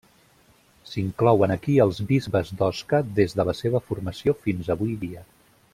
[0.91, 5.27] S'inclouen aquí els bisbes d'Osca des de la seva formació fins avui dia.